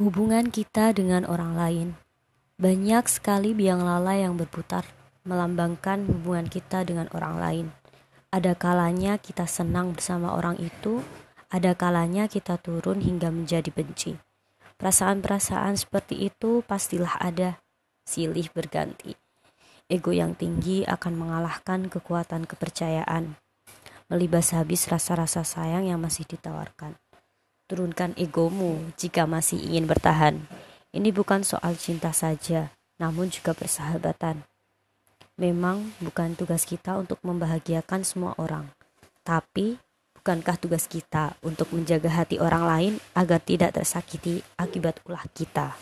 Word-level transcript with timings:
Hubungan 0.00 0.48
kita 0.48 0.96
dengan 0.96 1.28
orang 1.28 1.52
lain. 1.52 1.88
Banyak 2.56 3.12
sekali 3.12 3.52
biang 3.52 3.84
lala 3.84 4.16
yang 4.16 4.40
berputar 4.40 4.88
melambangkan 5.28 6.08
hubungan 6.08 6.48
kita 6.48 6.80
dengan 6.80 7.12
orang 7.12 7.36
lain. 7.36 7.66
Ada 8.32 8.56
kalanya 8.56 9.20
kita 9.20 9.44
senang 9.44 9.92
bersama 9.92 10.32
orang 10.32 10.56
itu, 10.64 11.04
ada 11.52 11.76
kalanya 11.76 12.24
kita 12.24 12.56
turun 12.56 13.04
hingga 13.04 13.28
menjadi 13.28 13.68
benci. 13.68 14.16
Perasaan-perasaan 14.80 15.76
seperti 15.76 16.24
itu 16.24 16.64
pastilah 16.64 17.20
ada, 17.20 17.60
silih 18.08 18.48
berganti. 18.48 19.12
Ego 19.92 20.16
yang 20.16 20.32
tinggi 20.32 20.88
akan 20.88 21.20
mengalahkan 21.20 21.92
kekuatan 21.92 22.48
kepercayaan, 22.48 23.36
melibas 24.08 24.56
habis 24.56 24.88
rasa-rasa 24.88 25.44
sayang 25.44 25.84
yang 25.84 26.00
masih 26.00 26.24
ditawarkan. 26.24 27.01
Turunkan 27.72 28.12
egomu 28.20 28.76
jika 29.00 29.24
masih 29.24 29.56
ingin 29.56 29.88
bertahan. 29.88 30.44
Ini 30.92 31.08
bukan 31.08 31.40
soal 31.40 31.72
cinta 31.80 32.12
saja, 32.12 32.68
namun 33.00 33.32
juga 33.32 33.56
persahabatan. 33.56 34.44
Memang 35.40 35.96
bukan 36.04 36.36
tugas 36.36 36.68
kita 36.68 37.00
untuk 37.00 37.16
membahagiakan 37.24 38.04
semua 38.04 38.36
orang, 38.36 38.68
tapi 39.24 39.80
bukankah 40.20 40.60
tugas 40.60 40.84
kita 40.84 41.32
untuk 41.40 41.72
menjaga 41.72 42.12
hati 42.12 42.36
orang 42.36 42.68
lain 42.68 42.92
agar 43.16 43.40
tidak 43.40 43.72
tersakiti 43.80 44.44
akibat 44.60 45.00
ulah 45.08 45.24
kita? 45.32 45.72